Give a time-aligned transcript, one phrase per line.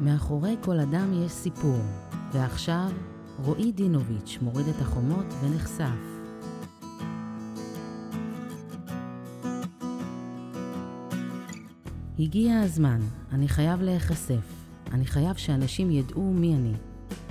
[0.00, 1.78] מאחורי כל אדם יש סיפור,
[2.32, 2.90] ועכשיו
[3.44, 6.20] רועי דינוביץ' מוריד את החומות ונחשף.
[12.18, 13.00] הגיע הזמן,
[13.32, 14.60] אני חייב להיחשף.
[14.92, 16.74] אני חייב שאנשים ידעו מי אני.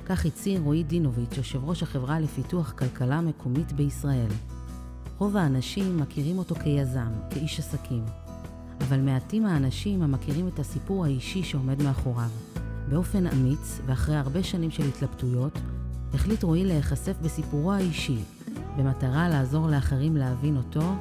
[0.05, 4.31] כך הצהיר רועי דינוביץ', יושב ראש החברה לפיתוח כלכלה מקומית בישראל.
[5.17, 8.05] רוב האנשים מכירים אותו כיזם, כאיש עסקים.
[8.81, 12.48] אבל מעטים האנשים המכירים את הסיפור האישי שעומד מאחוריו.
[12.89, 15.59] באופן אמיץ, ואחרי הרבה שנים של התלבטויות,
[16.13, 18.17] החליט רועי להיחשף בסיפורו האישי,
[18.77, 20.93] במטרה לעזור לאחרים להבין אותו,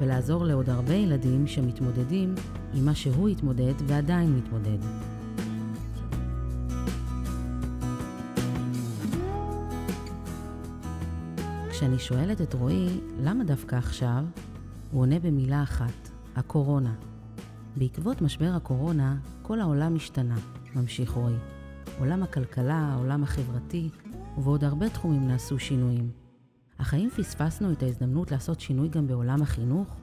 [0.00, 2.34] ולעזור לעוד הרבה ילדים שמתמודדים
[2.74, 4.78] עם מה שהוא התמודד ועדיין מתמודד.
[11.70, 14.24] כשאני שואלת את רועי למה דווקא עכשיו,
[14.92, 16.94] הוא עונה במילה אחת, הקורונה.
[17.76, 20.36] בעקבות משבר הקורונה, כל העולם השתנה,
[20.76, 21.34] ממשיך רועי.
[21.98, 23.88] עולם הכלכלה, העולם החברתי,
[24.38, 26.10] ובעוד הרבה תחומים נעשו שינויים.
[26.78, 29.96] אך האם פספסנו את ההזדמנות לעשות שינוי גם בעולם החינוך?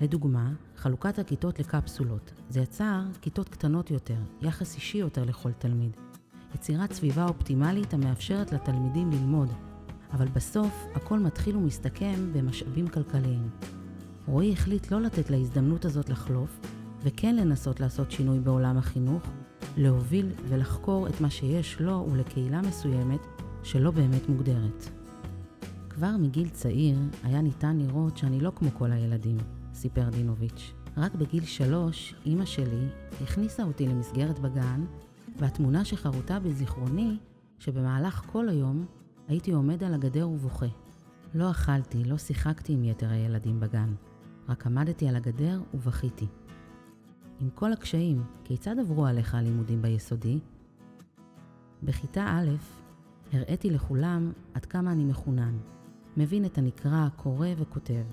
[0.00, 2.32] לדוגמה, חלוקת הכיתות לקפסולות.
[2.48, 5.96] זה יצר כיתות קטנות יותר, יחס אישי יותר לכל תלמיד.
[6.54, 9.48] יצירת סביבה אופטימלית המאפשרת לתלמידים ללמוד,
[10.12, 13.48] אבל בסוף הכל מתחיל ומסתכם במשאבים כלכליים.
[14.26, 16.60] רועי החליט לא לתת להזדמנות הזאת לחלוף,
[17.02, 19.22] וכן לנסות לעשות שינוי בעולם החינוך,
[19.76, 23.20] להוביל ולחקור את מה שיש לו ולקהילה מסוימת
[23.62, 24.88] שלא באמת מוגדרת.
[25.88, 29.36] כבר מגיל צעיר היה ניתן לראות שאני לא כמו כל הילדים,
[29.74, 30.72] סיפר דינוביץ'.
[30.96, 32.86] רק בגיל שלוש, אימא שלי
[33.22, 34.84] הכניסה אותי למסגרת בגן,
[35.38, 37.16] והתמונה שחרוטה בזיכרוני,
[37.58, 38.86] שבמהלך כל היום
[39.28, 40.66] הייתי עומד על הגדר ובוכה.
[41.34, 43.94] לא אכלתי, לא שיחקתי עם יתר הילדים בגן,
[44.48, 46.26] רק עמדתי על הגדר ובכיתי.
[47.42, 50.38] עם כל הקשיים, כיצד עברו עליך הלימודים ביסודי?
[51.82, 52.48] בכיתה א',
[53.32, 55.58] הראיתי לכולם עד כמה אני מחונן.
[56.16, 58.04] מבין את הנקרא, קורא וכותב.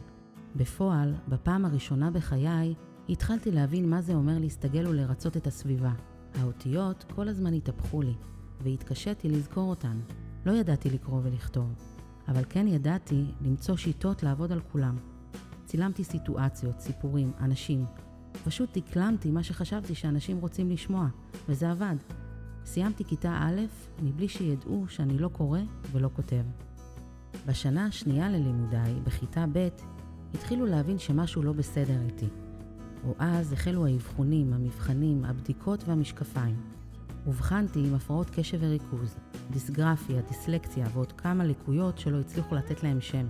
[0.55, 2.73] בפועל, בפעם הראשונה בחיי,
[3.09, 5.93] התחלתי להבין מה זה אומר להסתגל ולרצות את הסביבה.
[6.35, 8.13] האותיות כל הזמן התהפכו לי,
[8.63, 9.99] והתקשיתי לזכור אותן.
[10.45, 11.73] לא ידעתי לקרוא ולכתוב,
[12.27, 14.97] אבל כן ידעתי למצוא שיטות לעבוד על כולם.
[15.65, 17.85] צילמתי סיטואציות, סיפורים, אנשים.
[18.43, 21.07] פשוט דקלמתי מה שחשבתי שאנשים רוצים לשמוע,
[21.49, 21.95] וזה עבד.
[22.65, 23.61] סיימתי כיתה א'
[24.03, 25.59] מבלי שידעו שאני לא קורא
[25.91, 26.43] ולא כותב.
[27.45, 29.67] בשנה השנייה ללימודיי, בכיתה ב',
[30.33, 32.27] התחילו להבין שמשהו לא בסדר איתי.
[33.05, 36.55] או אז החלו האבחונים, המבחנים, הבדיקות והמשקפיים.
[37.25, 39.15] אובחנתי עם הפרעות קשב וריכוז,
[39.51, 43.27] דיסגרפיה, דיסלקציה ועוד כמה לקויות שלא הצליחו לתת להם שם.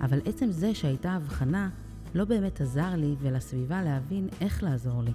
[0.00, 1.70] אבל עצם זה שהייתה הבחנה
[2.16, 5.12] לא באמת עזר לי ולסביבה להבין איך לעזור לי.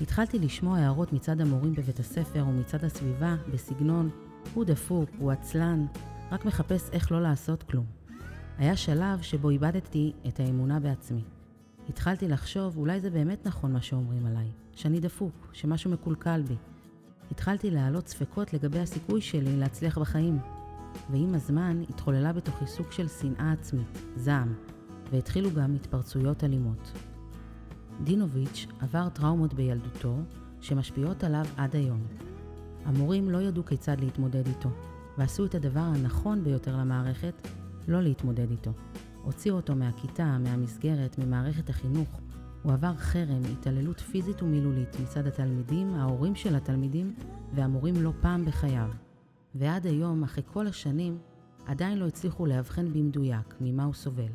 [0.00, 4.10] התחלתי לשמוע הערות מצד המורים בבית הספר ומצד הסביבה בסגנון
[4.54, 5.86] הוא דפוק, הוא עצלן,
[6.32, 7.84] רק מחפש איך לא לעשות כלום.
[8.58, 11.24] היה שלב שבו איבדתי את האמונה בעצמי.
[11.88, 16.56] התחלתי לחשוב אולי זה באמת נכון מה שאומרים עליי, שאני דפוק, שמשהו מקולקל בי,
[17.30, 20.38] התחלתי להעלות ספקות לגבי הסיכוי שלי להצליח בחיים.
[21.10, 24.54] ועם הזמן התחוללה בתוכי סוג של שנאה עצמית, זעם,
[25.12, 26.92] והתחילו גם התפרצויות אלימות.
[28.04, 30.16] דינוביץ' עבר טראומות בילדותו,
[30.60, 32.06] שמשפיעות עליו עד היום.
[32.84, 34.68] המורים לא ידעו כיצד להתמודד איתו,
[35.18, 37.48] ועשו את הדבר הנכון ביותר למערכת,
[37.88, 38.70] לא להתמודד איתו.
[39.22, 42.20] הוציאו אותו מהכיתה, מהמסגרת, ממערכת החינוך,
[42.62, 47.14] הוא עבר חרם, התעללות פיזית ומילולית מצד התלמידים, ההורים של התלמידים
[47.54, 48.88] והמורים לא פעם בחייו.
[49.54, 51.18] ועד היום, אחרי כל השנים,
[51.66, 54.32] עדיין לא הצליחו לאבחן במדויק ממה הוא סובל.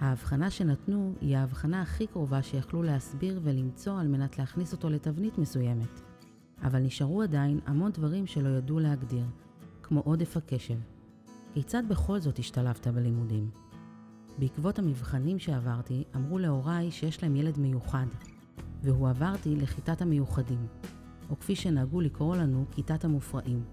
[0.00, 6.00] ההבחנה שנתנו היא ההבחנה הכי קרובה שיכלו להסביר ולמצוא על מנת להכניס אותו לתבנית מסוימת.
[6.62, 9.24] אבל נשארו עדיין המון דברים שלא ידעו להגדיר,
[9.82, 10.78] כמו עודף הקשב.
[11.54, 13.50] כיצד בכל זאת השתלבת בלימודים?
[14.38, 18.06] בעקבות המבחנים שעברתי, אמרו להוריי שיש להם ילד מיוחד,
[18.82, 20.66] והועברתי לכיתת המיוחדים,
[21.30, 23.64] או כפי שנהגו לקרוא לנו, כיתת המופרעים.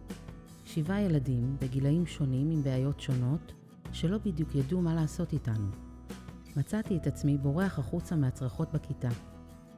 [0.65, 3.53] שבעה ילדים, בגילאים שונים עם בעיות שונות,
[3.91, 5.86] שלא בדיוק ידעו מה לעשות איתנו.
[6.57, 9.09] מצאתי את עצמי בורח החוצה מהצרחות בכיתה,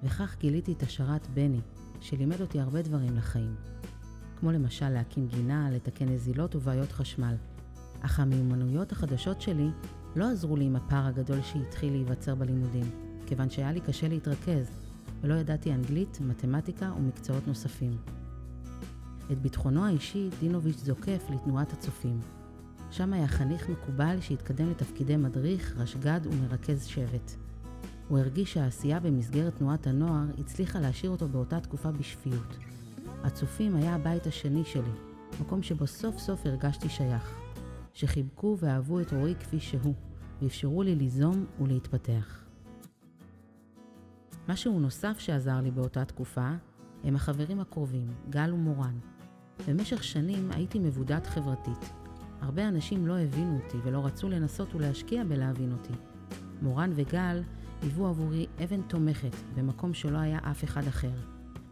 [0.03, 1.61] וכך גיליתי את השרת בני,
[2.01, 3.55] שלימד אותי הרבה דברים לחיים.
[4.39, 7.35] כמו למשל להקים גינה, לתקן נזילות ובעיות חשמל.
[8.01, 9.69] אך המיומנויות החדשות שלי
[10.15, 12.91] לא עזרו לי עם הפער הגדול שהתחיל להיווצר בלימודים,
[13.25, 14.71] כיוון שהיה לי קשה להתרכז,
[15.21, 17.97] ולא ידעתי אנגלית, מתמטיקה ומקצועות נוספים.
[19.31, 22.38] את ביטחונו האישי דינוביץ' זוקף לתנועת הצופים.
[22.91, 27.31] שם היה חניך מקובל שהתקדם לתפקידי מדריך, רשג"ד ומרכז שבט.
[28.07, 32.57] הוא הרגיש שהעשייה במסגרת תנועת הנוער הצליחה להשאיר אותו באותה תקופה בשפיות.
[33.23, 34.91] הצופים היה הבית השני שלי,
[35.41, 37.35] מקום שבו סוף סוף הרגשתי שייך.
[37.93, 39.93] שחיבקו ואהבו את רועי כפי שהוא,
[40.41, 42.43] ואפשרו לי ליזום ולהתפתח.
[44.49, 46.49] משהו נוסף שעזר לי באותה תקופה
[47.03, 48.99] הם החברים הקרובים, גל ומורן.
[49.67, 51.98] במשך שנים הייתי מבודד חברתית.
[52.41, 55.93] הרבה אנשים לא הבינו אותי ולא רצו לנסות ולהשקיע בלהבין אותי.
[56.61, 57.41] מורן וגל
[57.81, 61.11] היוו עבורי אבן תומכת במקום שלא היה אף אחד אחר,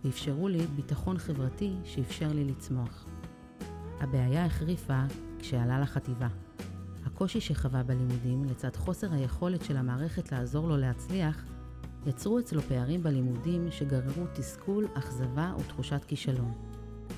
[0.04, 3.06] ואפשרו לי ביטחון חברתי שאפשר לי לצמוח.
[4.00, 5.04] הבעיה החריפה
[5.40, 6.28] כשעלה לחטיבה.
[7.06, 11.46] הקושי שחווה בלימודים, לצד חוסר היכולת של המערכת לעזור לו להצליח,
[12.06, 16.52] יצרו אצלו פערים בלימודים שגררו תסכול, אכזבה ותחושת כישלון.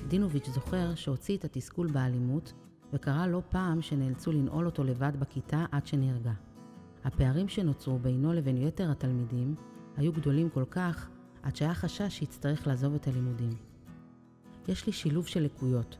[0.08, 2.52] דינוביץ' זוכר שהוציא את התסכול באלימות,
[2.92, 6.32] וקרה לא פעם שנאלצו לנעול אותו לבד בכיתה עד שנרגע.
[7.04, 9.54] הפערים שנוצרו בינו לבין יתר התלמידים
[9.96, 11.08] היו גדולים כל כך,
[11.42, 13.54] עד שהיה חשש שיצטרך לעזוב את הלימודים.
[14.68, 15.98] יש לי שילוב של לקויות.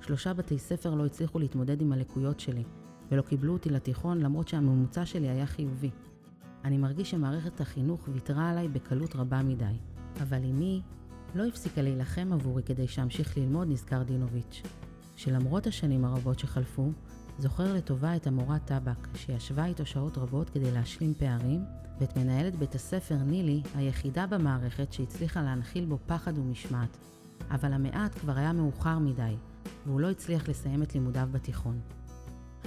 [0.00, 2.64] שלושה בתי ספר לא הצליחו להתמודד עם הלקויות שלי,
[3.10, 5.90] ולא קיבלו אותי לתיכון למרות שהממוצע שלי היה חיובי.
[6.64, 9.76] אני מרגיש שמערכת החינוך ויתרה עליי בקלות רבה מדי.
[10.22, 10.82] אבל אמי
[11.34, 14.62] לא הפסיקה להילחם עבורי כדי שאמשיך ללמוד, נזכר דינוביץ',
[15.22, 16.92] שלמרות השנים הרבות שחלפו,
[17.38, 21.64] זוכר לטובה את המורה טבק, שישבה איתו שעות רבות כדי להשלים פערים,
[22.00, 26.96] ואת מנהלת בית הספר נילי, היחידה במערכת שהצליחה להנחיל בו פחד ומשמעת.
[27.50, 29.34] אבל המעט כבר היה מאוחר מדי,
[29.86, 31.80] והוא לא הצליח לסיים את לימודיו בתיכון.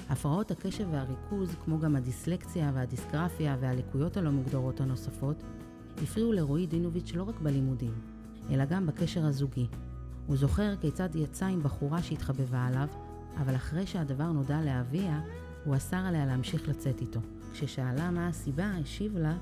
[0.10, 5.44] הפרעות הקשב והריכוז, כמו גם הדיסלקציה והדיסגרפיה והלקויות הלא מוגדרות הנוספות,
[6.04, 7.94] הפריעו לרועי דינוביץ' לא רק בלימודים,
[8.50, 9.68] אלא גם בקשר הזוגי.
[10.27, 12.88] הוא זוכר כיצד יצא עם בחורה שהתחבבה עליו,
[13.38, 15.22] אבל אחרי שהדבר נודע לאביה,
[15.66, 17.19] הוא אסר עליה להמשיך לצאת איתו.
[17.54, 19.38] כששאלה מה הסיבה, השיב לה,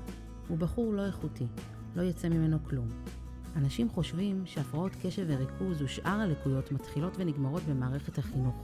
[0.48, 1.46] הוא בחור לא איכותי,
[1.96, 2.88] לא יצא ממנו כלום.
[3.56, 8.54] אנשים חושבים שהפרעות קשב וריכוז ושאר הלקויות מתחילות ונגמרות במערכת החינוך.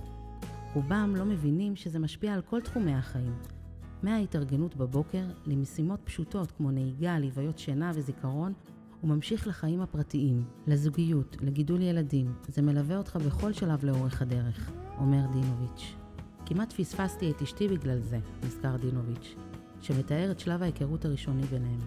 [0.75, 3.34] רובם לא מבינים שזה משפיע על כל תחומי החיים.
[4.02, 8.52] מההתארגנות בבוקר למשימות פשוטות כמו נהיגה, לוויות שינה וזיכרון,
[9.00, 12.35] הוא ממשיך לחיים הפרטיים, לזוגיות, לגידול ילדים.
[12.49, 15.94] זה מלווה אותך בכל שלב לאורך הדרך, אומר דינוביץ'.
[16.47, 19.35] כמעט פספסתי את אשתי בגלל זה, נזכר דינוביץ',
[19.81, 21.81] שמתאר את שלב ההיכרות הראשוני ביניהם.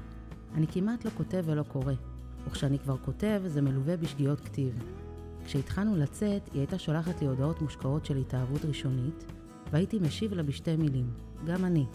[0.54, 1.94] אני כמעט לא כותב ולא קורא,
[2.48, 4.83] וכשאני כבר כותב זה מלווה בשגיאות כתיב.
[5.45, 9.25] כשהתחלנו לצאת, היא הייתה שולחת לי הודעות מושקעות של התאהבות ראשונית,
[9.71, 11.09] והייתי משיב לה בשתי מילים,
[11.45, 11.86] גם אני.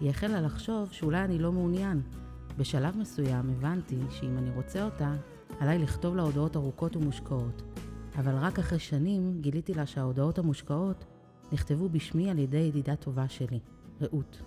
[0.00, 2.00] היא החלה לחשוב שאולי אני לא מעוניין.
[2.56, 5.14] בשלב מסוים הבנתי שאם אני רוצה אותה,
[5.60, 7.62] עליי לכתוב לה הודעות ארוכות ומושקעות.
[8.18, 11.04] אבל רק אחרי שנים גיליתי לה שההודעות המושקעות
[11.52, 13.60] נכתבו בשמי על ידי ידידה טובה שלי,
[14.00, 14.42] רעות.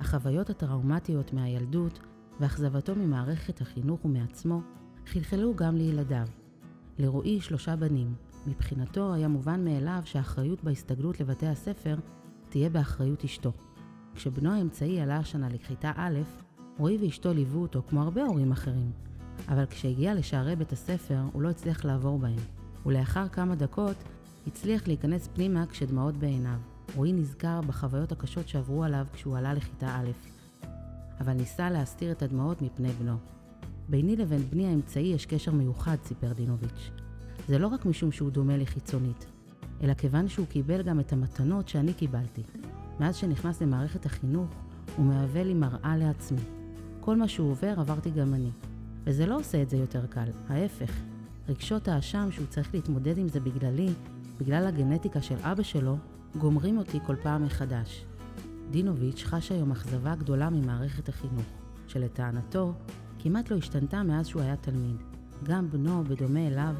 [0.00, 2.00] החוויות הטראומטיות מהילדות
[2.40, 4.60] ואכזבתו ממערכת החינוך ומעצמו
[5.06, 6.26] חלחלו גם לילדיו.
[6.98, 8.14] לרועי שלושה בנים.
[8.46, 11.96] מבחינתו היה מובן מאליו שהאחריות בהסתגלות לבתי הספר
[12.48, 13.52] תהיה באחריות אשתו.
[14.14, 16.18] כשבנו האמצעי עלה השנה לכיתה א',
[16.78, 18.90] רועי ואשתו ליוו אותו כמו הרבה הורים אחרים.
[19.48, 22.38] אבל כשהגיע לשערי בית הספר, הוא לא הצליח לעבור בהם.
[22.86, 23.96] ולאחר כמה דקות,
[24.46, 26.58] הצליח להיכנס פנימה כשדמעות בעיניו.
[26.96, 30.10] רועי נזכר בחוויות הקשות שעברו עליו כשהוא עלה לכיתה א',
[31.20, 33.16] אבל ניסה להסתיר את הדמעות מפני בנו.
[33.88, 36.90] ביני לבין בני האמצעי יש קשר מיוחד, סיפר דינוביץ'.
[37.48, 39.26] זה לא רק משום שהוא דומה לי חיצונית,
[39.82, 42.42] אלא כיוון שהוא קיבל גם את המתנות שאני קיבלתי.
[43.00, 44.50] מאז שנכנס למערכת החינוך,
[44.96, 46.53] הוא מהווה לי מראה לעצמי.
[47.04, 48.50] כל מה שהוא עובר עברתי גם אני.
[49.04, 50.92] וזה לא עושה את זה יותר קל, ההפך.
[51.48, 53.88] רגשות האשם שהוא צריך להתמודד עם זה בגללי,
[54.40, 55.96] בגלל הגנטיקה של אבא שלו,
[56.38, 58.04] גומרים אותי כל פעם מחדש.
[58.70, 61.46] דינוביץ' חש היום אכזבה גדולה ממערכת החינוך,
[61.86, 62.72] שלטענתו
[63.18, 64.96] כמעט לא השתנתה מאז שהוא היה תלמיד.
[65.42, 66.74] גם בנו, בדומה אליו,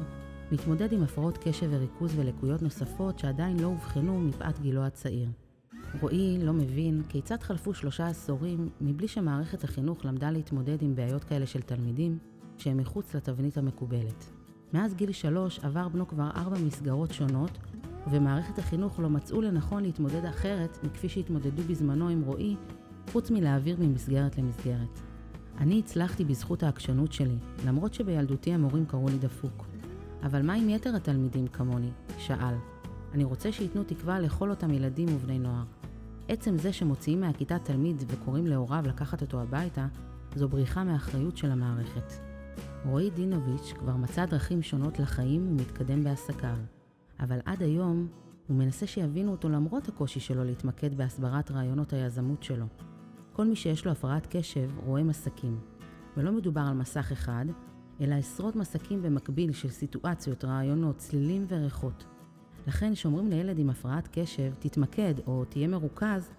[0.51, 5.29] מתמודד עם הפרעות קשב וריכוז ולקויות נוספות שעדיין לא אובחנו מפאת גילו הצעיר.
[6.01, 11.45] רועי לא מבין כיצד חלפו שלושה עשורים מבלי שמערכת החינוך למדה להתמודד עם בעיות כאלה
[11.45, 12.17] של תלמידים
[12.57, 14.25] שהם מחוץ לתבנית המקובלת.
[14.73, 17.51] מאז גיל שלוש עבר בנו כבר ארבע מסגרות שונות,
[18.07, 22.55] ובמערכת החינוך לא מצאו לנכון להתמודד אחרת מכפי שהתמודדו בזמנו עם רועי,
[23.11, 24.99] חוץ מלהעביר ממסגרת למסגרת.
[25.57, 29.65] אני הצלחתי בזכות העקשנות שלי, למרות שבילדותי המורים קראו לי דפוק.
[30.23, 31.89] אבל מה עם יתר התלמידים כמוני?
[32.17, 32.74] שאל.
[33.15, 35.63] אני רוצה שייתנו תקווה לכל אותם ילדים ובני נוער.
[36.27, 39.87] עצם זה שמוציאים מהכיתה תלמיד וקוראים להוריו לקחת אותו הביתה,
[40.35, 42.13] זו בריחה מאחריות של המערכת.
[42.85, 46.55] רועי דינוביץ' כבר מצא דרכים שונות לחיים ומתקדם בעסקיו.
[47.19, 48.07] אבל עד היום
[48.47, 52.65] הוא מנסה שיבינו אותו למרות הקושי שלו להתמקד בהסברת רעיונות היזמות שלו.
[53.33, 55.59] כל מי שיש לו הפרעת קשב רואה מסכים,
[56.17, 57.45] ולא מדובר על מסך אחד,
[58.01, 62.05] אלא עשרות מסקים במקביל של סיטואציות, רעיונות, צלילים וריחות.
[62.67, 66.29] לכן כשאומרים לילד עם הפרעת קשב, תתמקד או תהיה מרוכז,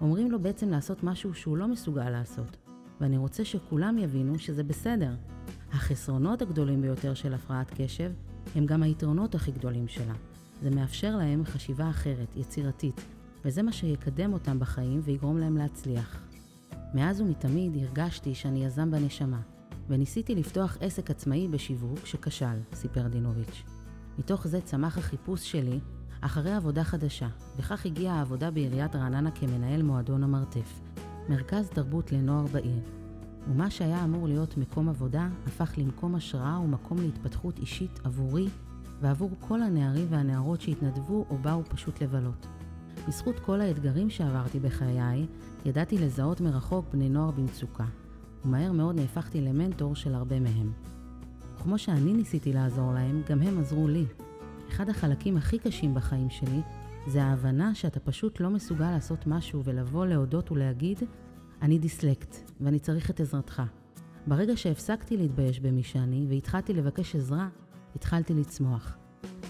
[0.00, 2.56] אומרים לו בעצם לעשות משהו שהוא לא מסוגל לעשות.
[3.00, 5.14] ואני רוצה שכולם יבינו שזה בסדר.
[5.72, 8.12] החסרונות הגדולים ביותר של הפרעת קשב
[8.54, 10.14] הם גם היתרונות הכי גדולים שלה.
[10.62, 13.00] זה מאפשר להם חשיבה אחרת, יצירתית,
[13.44, 16.22] וזה מה שיקדם אותם בחיים ויגרום להם להצליח.
[16.94, 19.40] מאז ומתמיד הרגשתי שאני יזם בנשמה,
[19.88, 23.81] וניסיתי לפתוח עסק עצמאי בשיווק שכשל, סיפר דינוביץ'.
[24.18, 25.80] מתוך זה צמח החיפוש שלי
[26.20, 30.80] אחרי עבודה חדשה, וכך הגיעה העבודה בעיריית רעננה כמנהל מועדון המרתף,
[31.28, 32.80] מרכז תרבות לנוער בעיר.
[33.48, 38.48] ומה שהיה אמור להיות מקום עבודה, הפך למקום השראה ומקום להתפתחות אישית עבורי
[39.00, 42.46] ועבור כל הנערים והנערות שהתנדבו או באו פשוט לבלות.
[43.08, 45.26] בזכות כל האתגרים שעברתי בחיי,
[45.64, 47.86] ידעתי לזהות מרחוק בני נוער במצוקה,
[48.44, 50.72] ומהר מאוד נהפכתי למנטור של הרבה מהם.
[51.62, 54.04] כמו שאני ניסיתי לעזור להם, גם הם עזרו לי.
[54.68, 56.60] אחד החלקים הכי קשים בחיים שלי
[57.06, 60.98] זה ההבנה שאתה פשוט לא מסוגל לעשות משהו ולבוא להודות ולהגיד,
[61.62, 63.62] אני דיסלקט ואני צריך את עזרתך.
[64.26, 67.48] ברגע שהפסקתי להתבייש במי שאני והתחלתי לבקש עזרה,
[67.96, 68.96] התחלתי לצמוח.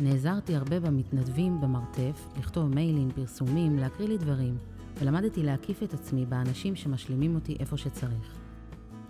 [0.01, 4.59] נעזרתי הרבה במתנדבים במרתף, לכתוב מיילים, פרסומים, להקריא לי דברים,
[5.01, 8.39] ולמדתי להקיף את עצמי באנשים שמשלימים אותי איפה שצריך.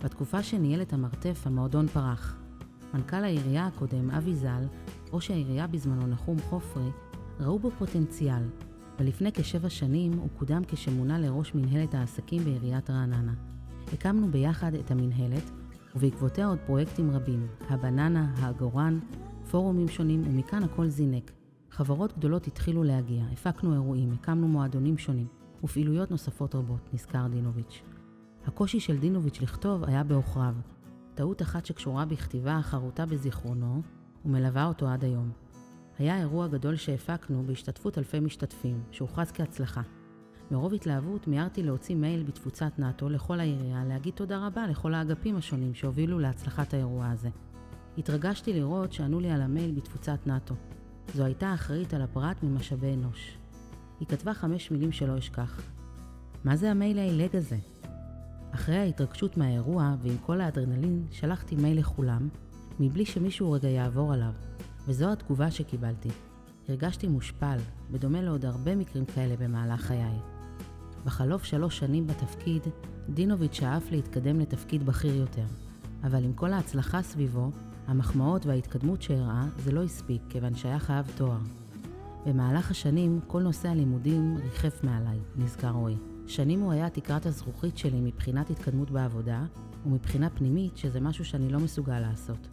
[0.03, 2.42] בתקופה שניהל את המרתף, המועדון פרח.
[2.93, 4.63] מנכ"ל העירייה הקודם, אבי ז"ל,
[5.11, 6.89] ראש העירייה בזמנו, נחום חופרי,
[7.39, 8.43] ראו בו פוטנציאל,
[8.99, 13.33] ולפני כשבע שנים הוא קודם כשמונה לראש מנהלת העסקים בעיריית רעננה.
[13.93, 15.51] הקמנו ביחד את המנהלת,
[15.95, 18.99] ובעקבותיה עוד פרויקטים רבים, הבננה, האגורן,
[19.51, 21.31] פורומים שונים, ומכאן הכל זינק.
[21.71, 25.27] חברות גדולות התחילו להגיע, הפקנו אירועים, הקמנו מועדונים שונים,
[25.63, 27.81] ופעילויות נוספות רבות, נזכר דינוביץ'.
[28.45, 30.53] הקושי של דינוביץ' לכתוב היה בעוכריו.
[31.15, 33.81] טעות אחת שקשורה בכתיבה חרוטה בזיכרונו,
[34.25, 35.31] ומלווה אותו עד היום.
[35.99, 39.81] היה אירוע גדול שהפקנו בהשתתפות אלפי משתתפים, שהוכרז כהצלחה.
[40.51, 45.73] מרוב התלהבות מיהרתי להוציא מייל בתפוצת נאט"ו לכל העירייה להגיד תודה רבה לכל האגפים השונים
[45.73, 47.29] שהובילו להצלחת האירוע הזה.
[47.97, 50.55] התרגשתי לראות שענו לי על המייל בתפוצת נאט"ו.
[51.13, 53.37] זו הייתה אחראית על הפרט ממשאבי אנוש.
[53.99, 55.61] היא כתבה חמש מילים שלא אשכח.
[56.43, 57.57] מה זה המייל העילג הזה?
[58.53, 62.29] אחרי ההתרגשות מהאירוע ועם כל האדרנלין, שלחתי מייל לכולם,
[62.79, 64.31] מבלי שמישהו רגע יעבור עליו,
[64.87, 66.09] וזו התגובה שקיבלתי.
[66.69, 67.57] הרגשתי מושפל,
[67.91, 70.17] בדומה לעוד הרבה מקרים כאלה במהלך חיי.
[71.05, 72.61] בחלוף שלוש שנים בתפקיד,
[73.09, 75.45] דינוביץ' שאף להתקדם לתפקיד בכיר יותר,
[76.03, 77.51] אבל עם כל ההצלחה סביבו,
[77.87, 81.39] המחמאות וההתקדמות שהראה, זה לא הספיק, כיוון שהיה חייב תואר.
[82.25, 86.12] במהלך השנים, כל נושא הלימודים ריחף מעליי, נזכר רועי.
[86.27, 89.45] שנים הוא היה תקרת הזכוכית שלי מבחינת התקדמות בעבודה,
[89.85, 92.47] ומבחינה פנימית שזה משהו שאני לא מסוגל לעשות.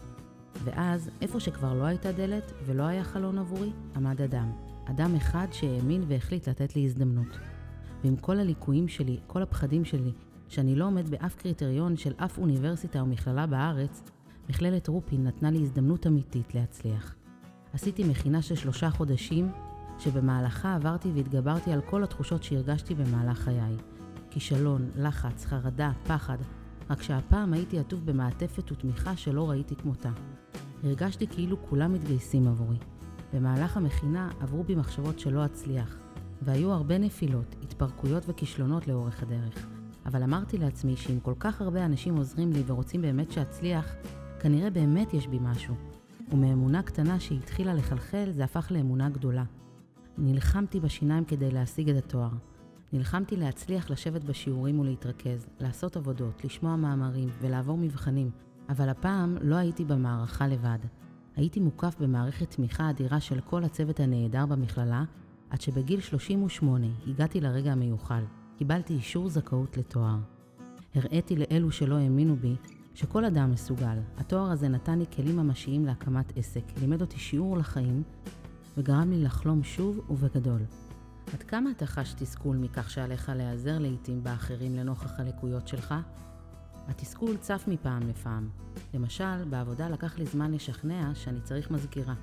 [0.65, 4.53] ואז, איפה שכבר לא הייתה דלת ולא היה חלון עבורי, עמד אדם.
[4.85, 7.39] אדם אחד שהאמין והחליט לתת לי הזדמנות.
[8.05, 10.13] ועם כל הליקויים שלי, כל הפחדים שלי,
[10.49, 14.03] שאני לא עומד באף קריטריון של אף אוניברסיטה או מכללה בארץ,
[14.49, 17.15] מכללת רופין נתנה לי הזדמנות אמיתית להצליח.
[17.73, 19.53] עשיתי מכינה של שלושה חודשים,
[20.01, 23.77] שבמהלכה עברתי והתגברתי על כל התחושות שהרגשתי במהלך חיי.
[24.31, 26.39] כישלון, לחץ, חרדה, פחד,
[26.91, 30.11] רק שהפעם הייתי עטוף במעטפת ותמיכה שלא ראיתי כמותה.
[30.85, 32.77] הרגשתי כאילו כולם מתגייסים עבורי.
[33.33, 35.97] במהלך המכינה עברו בי מחשבות שלא אצליח,
[36.43, 39.67] והיו הרבה נפילות, התפרקויות וכישלונות לאורך הדרך.
[40.07, 43.95] אבל אמרתי לעצמי שאם כל כך הרבה אנשים עוזרים לי ורוצים באמת שאצליח,
[44.41, 45.75] כנראה באמת יש בי משהו.
[46.33, 49.45] ומאמונה קטנה שהתחילה לחלחל, זה הפך לאמונה גדולה.
[50.19, 52.31] נלחמתי בשיניים כדי להשיג את התואר.
[52.93, 58.31] נלחמתי להצליח לשבת בשיעורים ולהתרכז, לעשות עבודות, לשמוע מאמרים ולעבור מבחנים,
[58.69, 60.79] אבל הפעם לא הייתי במערכה לבד.
[61.37, 65.05] הייתי מוקף במערכת תמיכה אדירה של כל הצוות הנהדר במכללה,
[65.51, 68.23] עד שבגיל 38 הגעתי לרגע המיוחל.
[68.59, 70.19] קיבלתי אישור זכאות לתואר.
[70.95, 72.57] הראיתי לאלו שלא האמינו בי
[72.95, 73.99] שכל אדם מסוגל.
[74.19, 78.03] התואר הזה נתן לי כלים ממשיים להקמת עסק, לימד אותי שיעור לחיים
[78.81, 80.61] וגרם לי לחלום שוב ובגדול.
[81.35, 85.95] עד כמה אתה חש תסכול מכך שעליך להיעזר לעיתים באחרים לנוכח הלקויות שלך?
[86.89, 88.49] התסכול צף מפעם לפעם.
[88.95, 92.15] למשל, בעבודה לקח לי זמן לשכנע שאני צריך מזכירה.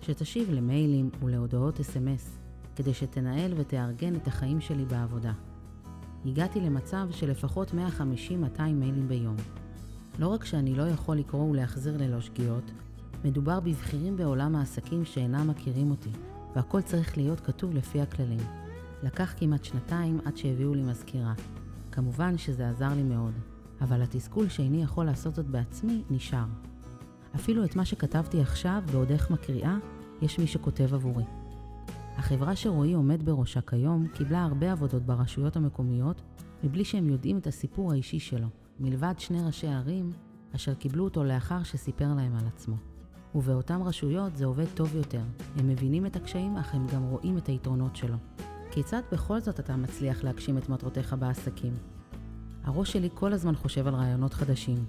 [0.00, 2.38] שתשיב למיילים ולהודעות אס.אם.אס,
[2.76, 5.32] כדי שתנהל ותארגן את החיים שלי בעבודה.
[6.26, 7.70] הגעתי למצב של לפחות
[8.58, 9.36] 150-200 מיילים ביום.
[10.18, 12.70] לא רק שאני לא יכול לקרוא ולהחזיר ללא שגיאות,
[13.24, 16.10] מדובר בבכירים בעולם העסקים שאינם מכירים אותי,
[16.56, 18.40] והכל צריך להיות כתוב לפי הכללים.
[19.02, 21.34] לקח כמעט שנתיים עד שהביאו לי מזכירה.
[21.92, 23.32] כמובן שזה עזר לי מאוד,
[23.80, 26.46] אבל התסכול שאיני יכול לעשות זאת בעצמי נשאר.
[27.34, 29.76] אפילו את מה שכתבתי עכשיו, בעוד איך מקריאה,
[30.22, 31.24] יש מי שכותב עבורי.
[32.16, 36.22] החברה שרועי עומד בראשה כיום קיבלה הרבה עבודות ברשויות המקומיות,
[36.64, 38.48] מבלי שהם יודעים את הסיפור האישי שלו,
[38.80, 40.10] מלבד שני ראשי ערים
[40.54, 42.91] אשר קיבלו אותו לאחר שסיפר להם על עצמו.
[43.34, 45.20] ובאותן רשויות זה עובד טוב יותר.
[45.56, 48.16] הם מבינים את הקשיים, אך הם גם רואים את היתרונות שלו.
[48.70, 51.72] כיצד בכל זאת אתה מצליח להגשים את מטרותיך בעסקים?
[52.64, 54.84] הראש שלי כל הזמן חושב על רעיונות חדשים.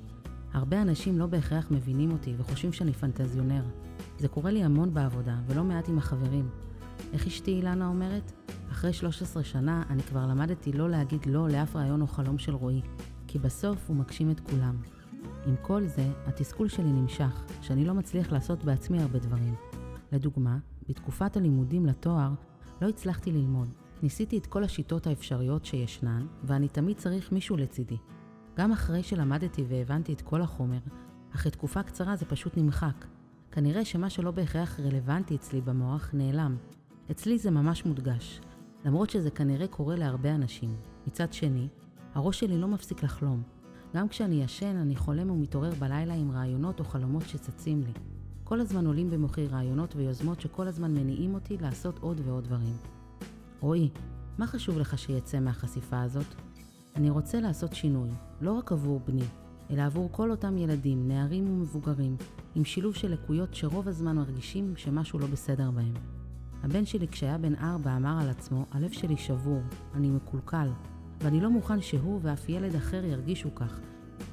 [0.54, 3.64] הרבה אנשים לא בהכרח מבינים אותי וחושבים שאני פנטזיונר.
[4.20, 6.50] זה קורה לי המון בעבודה, ולא מעט עם החברים.
[7.14, 8.32] איך אשתי אילנה אומרת?
[8.72, 12.82] אחרי 13 שנה אני כבר למדתי לא להגיד לא לאף רעיון או חלום של רועי,
[13.28, 14.76] כי בסוף הוא מגשים את כולם.
[15.46, 19.56] עם כל זה, התסכול שלי נמשך, שאני לא מצליח לעשות בעצמי הרבה דברים.
[20.12, 20.58] לדוגמה,
[20.90, 22.32] בתקופת הלימודים לתואר
[22.82, 23.68] לא הצלחתי ללמוד.
[24.04, 27.98] ניסיתי את כל השיטות האפשריות שישנן, ואני תמיד צריך מישהו לצידי.
[28.58, 30.80] גם אחרי שלמדתי והבנתי את כל החומר,
[31.36, 33.06] אחרי תקופה קצרה זה פשוט נמחק.
[33.52, 36.56] כנראה שמה שלא בהכרח רלוונטי אצלי במוח נעלם.
[37.12, 38.42] אצלי זה ממש מודגש,
[38.86, 40.76] למרות שזה כנראה קורה להרבה אנשים.
[41.08, 41.68] מצד שני,
[42.14, 43.44] הראש שלי לא מפסיק לחלום.
[43.96, 47.92] גם כשאני ישן, אני חולם ומתעורר בלילה עם רעיונות או חלומות שצצים לי.
[48.44, 52.76] כל הזמן עולים במוחי רעיונות ויוזמות שכל הזמן מניעים אותי לעשות עוד ועוד דברים.
[53.60, 53.90] רועי,
[54.38, 56.26] מה חשוב לך שיצא מהחשיפה הזאת?
[56.96, 58.10] אני רוצה לעשות שינוי,
[58.42, 59.26] לא רק עבור בני,
[59.72, 62.16] אלא עבור כל אותם ילדים, נערים ומבוגרים,
[62.56, 65.94] עם שילוב של לקויות שרוב הזמן מרגישים שמשהו לא בסדר בהם.
[66.64, 69.62] הבן שלי כשהיה בן ארבע אמר על עצמו, הלב שלי שבור,
[69.94, 70.68] אני מקולקל,
[71.22, 73.80] ואני לא מוכן שהוא ואף ילד אחר ירגישו כך.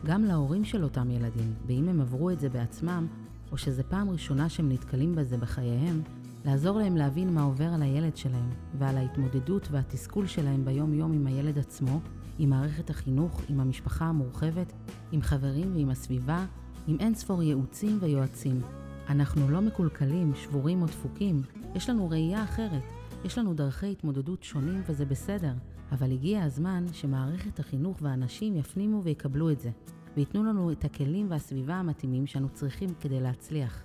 [0.04, 3.06] גם להורים של אותם ילדים, ואם הם עברו את זה בעצמם,
[3.52, 6.02] או שזו פעם ראשונה שהם נתקלים בזה בחייהם,
[6.44, 11.58] לעזור להם להבין מה עובר על הילד שלהם, ועל ההתמודדות והתסכול שלהם ביום-יום עם הילד
[11.58, 12.00] עצמו,
[12.38, 14.72] עם מערכת החינוך, עם המשפחה המורחבת,
[15.12, 16.46] עם חברים ועם הסביבה,
[16.86, 18.60] עם אין ספור ייעוצים ויועצים.
[19.08, 21.42] אנחנו לא מקולקלים, שבורים או דפוקים,
[21.74, 22.82] יש לנו ראייה אחרת,
[23.24, 25.52] יש לנו דרכי התמודדות שונים וזה בסדר,
[25.92, 29.70] אבל הגיע הזמן שמערכת החינוך והאנשים יפנימו ויקבלו את זה,
[30.16, 33.82] וייתנו לנו את הכלים והסביבה המתאימים שאנו צריכים כדי להצליח.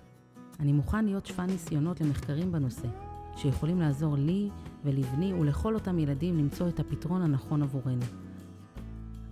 [0.60, 2.88] אני מוכן להיות שפן ניסיונות למחקרים בנושא,
[3.36, 4.50] שיכולים לעזור לי
[4.84, 8.06] ולבני ולכל אותם ילדים למצוא את הפתרון הנכון עבורנו.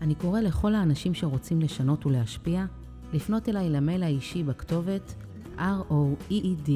[0.01, 2.65] אני קורא לכל האנשים שרוצים לשנות ולהשפיע,
[3.13, 5.15] לפנות אליי למייל האישי בכתובת
[5.57, 6.69] roeed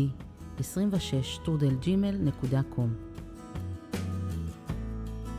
[0.60, 3.07] 26 שטרודל Gmail.com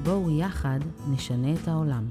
[0.09, 0.79] בואו יחד
[1.11, 2.05] נשנה את העולם.